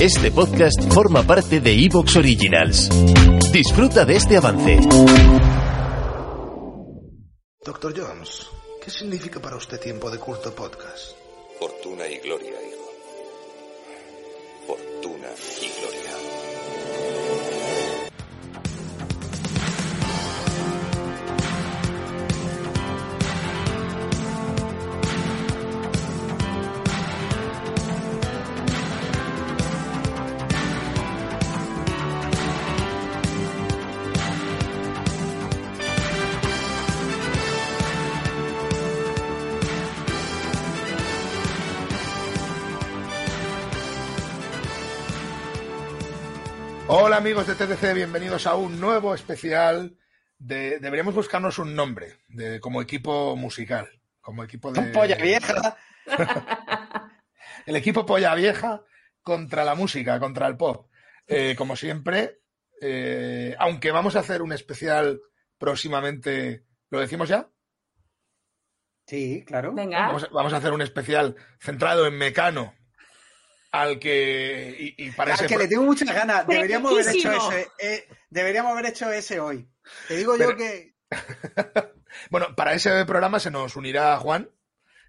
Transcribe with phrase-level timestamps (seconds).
[0.00, 2.88] Este podcast forma parte de Evox Originals.
[3.52, 4.78] Disfruta de este avance.
[7.64, 8.46] Doctor Jones,
[8.82, 11.12] ¿qué significa para usted tiempo de culto podcast?
[11.58, 12.90] Fortuna y gloria, hijo.
[14.66, 15.28] Fortuna
[15.62, 16.53] y gloria.
[46.86, 49.96] Hola amigos de TDC, bienvenidos a un nuevo especial
[50.38, 50.78] de...
[50.80, 53.88] Deberíamos buscarnos un nombre de, como equipo musical,
[54.20, 54.82] como equipo de...
[54.92, 55.78] Polla vieja.
[57.66, 58.84] el equipo Polla Vieja
[59.22, 60.90] contra la música, contra el pop.
[61.26, 62.42] Eh, como siempre,
[62.82, 65.22] eh, aunque vamos a hacer un especial
[65.56, 67.48] próximamente, ¿lo decimos ya?
[69.06, 69.72] Sí, claro.
[69.72, 70.06] Venga.
[70.08, 72.74] Vamos a, vamos a hacer un especial centrado en Mecano,
[73.82, 74.94] al que...
[74.96, 76.46] Y, y para Al que le tengo muchas ganas.
[76.46, 77.68] Deberíamos haber hecho ese.
[77.80, 79.68] eh, deberíamos haber hecho ese hoy.
[80.08, 80.94] Te digo Pero- yo que.
[82.30, 84.48] Bueno, para ese programa se nos unirá Juan.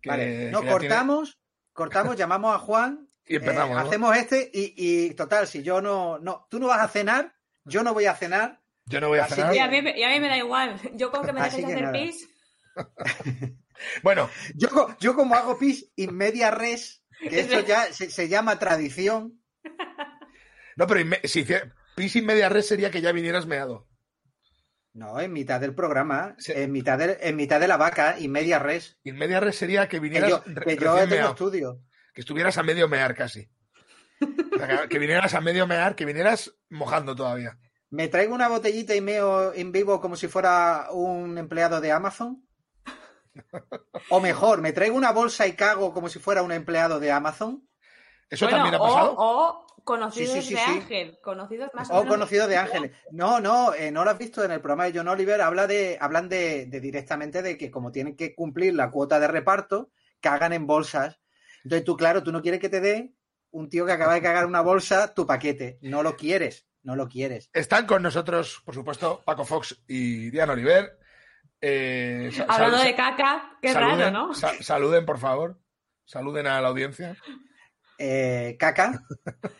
[0.00, 1.38] que- Vale, no, que ya tiene- cortamos,
[1.74, 3.86] cortamos, llamamos a Juan, Y empezamos, eh, ¿no?
[3.88, 7.34] hacemos este y, y, total, si yo no, no, tú no vas a cenar,
[7.64, 8.60] yo no voy a cenar.
[8.86, 9.54] Yo no voy a cenar.
[9.54, 10.80] Y a, mí, me- y a mí me da igual.
[10.94, 11.92] Yo con que me dejes que hacer nada.
[11.92, 12.28] pis.
[14.02, 14.68] Bueno, Yo,
[15.00, 19.40] yo como hago pis in media res, que esto ya se, se llama tradición.
[20.76, 21.46] no, pero si
[21.94, 23.86] pis y media red sería que ya vinieras meado.
[24.92, 26.52] No, en mitad del programa, Sí.
[26.56, 28.98] en mitad de, en mitad de la vaca, in media res.
[29.04, 31.80] Y media red sería que Que vinieras yo, que yo recién tengo meado, estudio.
[32.14, 33.50] que estuvieras a medio mear casi.
[34.20, 37.58] O sea, que- que vinieras a medio mear, que vinieras mojando todavía.
[37.90, 42.42] ¿Me traigo una botellita y meo en vivo como si fuera un empleado de Amazon?
[44.10, 47.68] O mejor, ¿me traigo una bolsa y cago como si fuera un empleado de Amazon?
[48.30, 49.14] ¿Eso Bueno, también ha pasado?
[49.16, 50.66] o conocidos Sí, sí, sí, de sí.
[50.70, 51.18] Ángel.
[51.22, 52.14] Conocidos más o, O menos.
[52.14, 52.92] conocido de Ángeles.
[53.12, 55.40] No, no, eh, no lo has visto en el programa de John Oliver.
[55.40, 59.28] Habla de, hablan de, de directamente de que como tienen que cumplir la cuota de
[59.28, 61.20] reparto, cagan en bolsas.
[61.62, 63.12] Entonces tú, claro, tú no quieres que te dé
[63.52, 65.78] un tío que acaba de cagar una bolsa tu paquete.
[65.82, 67.48] No lo quieres, no lo quieres.
[67.52, 70.98] Están con nosotros, por supuesto, Paco Fox y Diana Oliver.
[71.60, 74.34] Eh, Hablando de caca, qué saluden, raro, ¿no?
[74.34, 75.58] sa- saluden, por favor.
[76.04, 77.16] Saluden a la audiencia.
[77.98, 79.02] Eh, caca,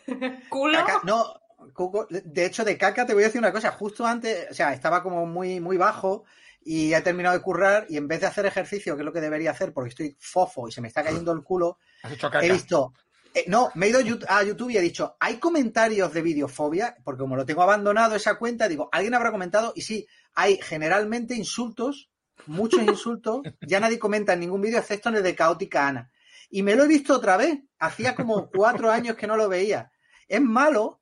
[0.49, 0.77] Culo.
[0.77, 1.25] Caca- no,
[1.73, 3.71] Cuco, de hecho, de caca te voy a decir una cosa.
[3.71, 6.23] Justo antes, o sea, estaba como muy, muy bajo
[6.63, 9.21] y he terminado de currar y en vez de hacer ejercicio, que es lo que
[9.21, 12.45] debería hacer porque estoy fofo y se me está cayendo el culo, Has hecho caca.
[12.45, 12.93] he visto...
[13.37, 16.97] eh, no, me he ido a YouTube y he dicho, ¿hay comentarios de videofobia?
[17.03, 19.73] Porque como lo tengo abandonado esa cuenta, digo, ¿alguien habrá comentado?
[19.75, 22.09] Y sí, hay generalmente insultos,
[22.47, 26.11] muchos insultos, ya nadie comenta en ningún vídeo excepto en el de Caótica Ana.
[26.49, 29.91] Y me lo he visto otra vez, hacía como cuatro años que no lo veía.
[30.27, 30.99] Es malo,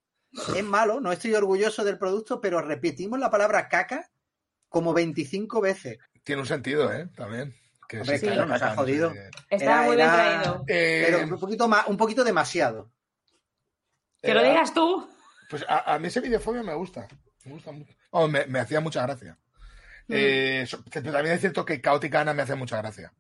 [0.53, 4.11] es malo, no estoy orgulloso del producto, pero repetimos la palabra caca
[4.67, 5.99] como 25 veces.
[6.23, 7.07] Tiene un sentido, ¿eh?
[7.15, 7.55] También.
[7.87, 9.13] Que Hombre, sí, claro, caca, nos ha jodido.
[9.49, 10.63] Era- muy bien traído.
[10.67, 12.91] Eh, Pero un poquito, más, un poquito demasiado.
[14.21, 15.07] Que lo digas tú.
[15.49, 17.07] Pues a, a mí ese videofobia me gusta.
[17.43, 17.93] Me gusta mucho.
[18.09, 19.37] Oh, me, me hacía mucha gracia.
[20.07, 20.13] Mm.
[20.15, 23.13] Eh, pero también es cierto que Caótica Ana me hace mucha gracia.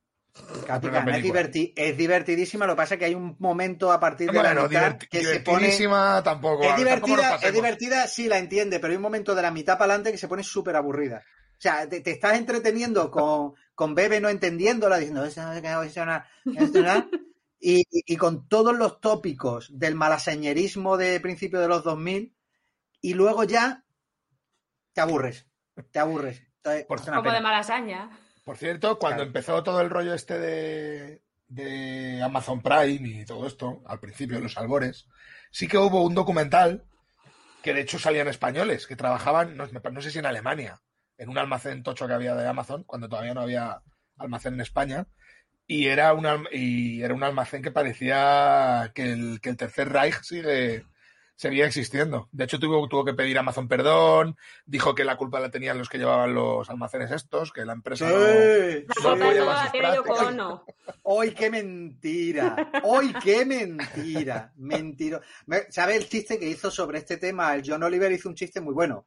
[0.67, 4.33] Caótica es, es divertidísima, lo que pasa es que hay un momento a partir de
[4.33, 5.57] la Bueno, mitad diverti- que se pone...
[5.59, 6.63] divertidísima tampoco.
[6.63, 9.93] Es divertida, es divertida, sí la entiende, pero hay un momento de la mitad para
[9.93, 11.23] adelante que se pone súper aburrida.
[11.57, 16.05] O sea, te, te estás entreteniendo con, con Bebe no entendiéndola, diciendo, "Eso no- eso
[16.05, 16.23] no-
[16.59, 17.09] esto no".
[17.59, 22.35] y, y- con todos los tópicos del malaseñerismo de principio de los 2000,
[23.01, 23.83] y luego ya
[24.93, 25.45] te aburres,
[25.91, 26.41] te aburres.
[26.57, 28.09] Entonces, Por- Como de malasaña.
[28.43, 29.27] Por cierto, cuando Claro.
[29.27, 34.43] empezó todo el rollo este de, de Amazon Prime y todo esto, al principio, en
[34.43, 35.07] los albores,
[35.51, 36.85] sí que hubo un documental
[37.63, 40.81] que de hecho salían españoles, que trabajaban, no, no sé si en Alemania,
[41.17, 43.81] en un almacén tocho que había de Amazon, cuando todavía no había
[44.17, 45.07] almacén en España,
[45.67, 50.21] y era un, y era un almacén que parecía que el, que el tercer Reich
[50.21, 50.85] sigue,
[51.35, 52.29] seguía existiendo.
[52.31, 55.77] De hecho, tuvo, tuvo que pedir a Amazon perdón, dijo que la culpa la tenían
[55.77, 60.03] los que llevaban los almacenes estos, que la empresa no- La No la tiene Yoko
[60.13, 60.27] prácticas.
[60.33, 60.65] Ono.
[61.03, 62.71] ¡Hoy qué mentira!
[62.83, 64.51] ¡Hoy qué mentira!
[64.57, 65.19] Mentiro.
[65.47, 67.53] Me- ¿Sabe el chiste que hizo sobre este tema?
[67.55, 69.05] El John Oliver hizo un chiste muy bueno.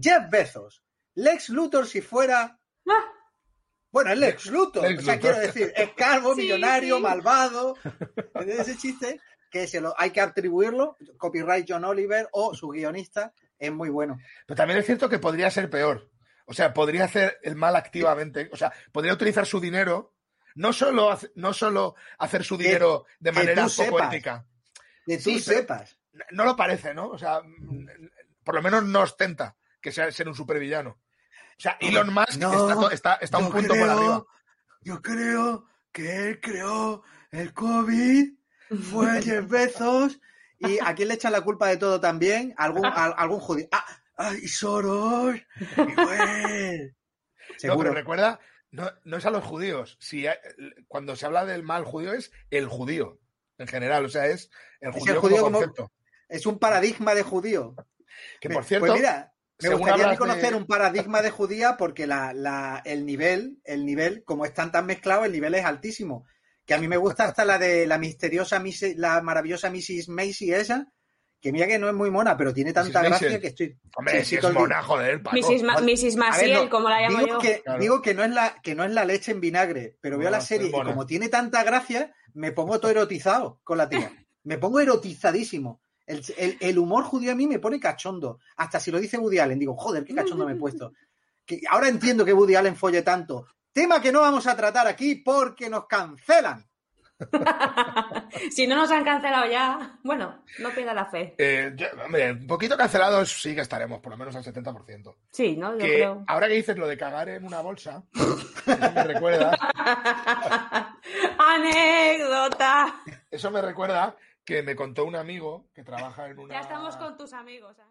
[0.00, 0.82] Jeff Bezos,
[1.18, 2.58] Lex Luthor si fuera...
[2.88, 3.04] Ah.
[3.90, 4.82] Bueno, es Lex Luthor.
[4.84, 5.30] Lex o sea, Luthor.
[5.32, 7.02] quiero decir, es calvo, Sí, millonario, sí.
[7.02, 7.76] malvado.
[8.46, 9.20] Ese chiste
[9.50, 14.18] que se lo hay que atribuirlo, copyright John Oliver o su guionista, es muy bueno.
[14.46, 16.10] Pero también es cierto que podría ser peor.
[16.44, 18.50] O sea, podría hacer el mal activamente.
[18.52, 20.14] O sea, podría utilizar su dinero,
[20.54, 24.12] no solo, hace- no solo hacer su Que- dinero de manera poco sepas.
[24.14, 24.46] ética.
[25.06, 25.98] Que tú Sí, sepas.
[26.32, 27.08] No lo parece, ¿no?
[27.08, 27.40] O sea,
[28.44, 31.00] por lo menos no ostenta que sea ser un supervillano.
[31.58, 34.24] O sea, Elon Musk No, está, está, está un punto por creo- arriba.
[34.82, 37.02] Yo creo que él creó
[37.32, 38.32] el COVID,
[38.90, 40.20] fue Jeff Bezos,
[40.58, 43.66] y a quién le echan la culpa de todo también, algún, a- algún judío.
[43.72, 43.84] Ah,
[44.16, 46.92] ah, y Soros, y bueno.
[47.50, 47.78] No, Seguro.
[47.78, 48.38] pero recuerda,
[48.70, 49.96] no, no es a los judíos.
[50.00, 50.36] Si hay-
[50.86, 53.18] cuando se habla del mal judío es el judío,
[53.56, 54.04] en general.
[54.04, 54.50] O sea, es
[54.80, 55.92] el Es el judío, judío como como- concepto.
[56.28, 57.74] Es un paradigma de judío.
[58.40, 62.06] Que por cierto, pues mira, me gustaría hablas de- conocer un paradigma de judía porque
[62.06, 66.26] la, la- el nivel, el nivel, como están tan mezclados, el nivel es altísimo.
[66.64, 68.62] Que a mí me gusta hasta la de la misteriosa,
[68.96, 70.08] la maravillosa Mrs.
[70.10, 70.86] Macy esa,
[71.40, 73.08] que mira que no es muy mona, pero tiene tanta Mrs.
[73.08, 73.40] gracia Maisel.
[73.40, 73.78] que estoy.
[73.96, 75.36] hombre, Sí, si es mona, joder, Paco.
[75.36, 75.62] Mrs.
[75.62, 75.80] Ma-.
[75.80, 76.02] Mrs.
[76.02, 77.38] Ver, Maciel, no, como la llamo digo yo.
[77.38, 77.80] que, Claro.
[77.80, 80.36] digo que no es la que no es la leche en vinagre, pero veo No,
[80.36, 84.12] la serie y como tiene tanta gracia, me pongo todo erotizado con la tía.
[84.44, 85.80] Me pongo erotizadísimo.
[86.08, 88.40] El, el- el humor judío a mí me pone cachondo.
[88.56, 90.92] Hasta si lo dice Woody Allen, digo, joder, qué cachondo me he puesto.
[91.46, 93.46] Que ahora entiendo que Woody Allen folle tanto.
[93.72, 96.64] Tema que no vamos a tratar aquí porque nos cancelan.
[98.52, 101.34] si no nos han cancelado ya, bueno, no pierda la fe.
[101.36, 105.14] Eh, yo- hombre, un poquito cancelados sí que estaremos, por lo menos al 70%.
[105.32, 105.72] Sí, ¿no?
[105.72, 106.24] Yo Que creo.
[106.28, 109.50] ahora que dices lo de cagar en una bolsa, eso me recuerda,
[111.38, 112.94] Anécdota.
[113.30, 114.16] eso me recuerda
[114.48, 116.54] que me contó un amigo que trabaja en una.
[116.54, 117.76] Ya estamos con tus amigos.
[117.78, 117.82] ¿eh?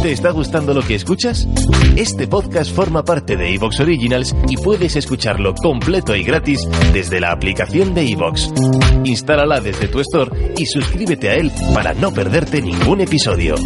[0.00, 1.46] ¿Te está gustando lo que escuchas?
[1.94, 7.32] Este podcast forma parte de Evox Originals y puedes escucharlo completo y gratis desde la
[7.32, 8.50] aplicación de Evox.
[9.04, 13.56] Instálala desde tu store y suscríbete a él para no perderte ningún episodio.